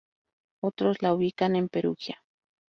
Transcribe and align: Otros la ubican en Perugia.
Otros 0.63 1.03
la 1.03 1.13
ubican 1.13 1.55
en 1.55 1.69
Perugia. 1.69 2.23